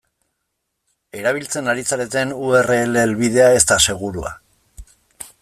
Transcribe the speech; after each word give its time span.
Erabiltzen 1.19 1.69
ari 1.73 1.85
zareten 1.91 2.33
u 2.47 2.49
erre 2.61 2.79
ele 2.87 3.05
helbidea 3.05 3.53
ez 3.59 3.65
da 3.75 3.79
segurua. 3.87 4.35